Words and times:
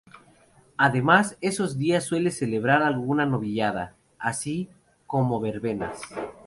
Además, 0.77 1.37
esos 1.41 1.77
días 1.77 2.01
se 2.05 2.09
suele 2.09 2.31
celebrar 2.31 2.81
alguna 2.81 3.27
novillada, 3.27 3.95
así 4.17 4.67
como 5.05 5.39
verbenas. 5.39 6.01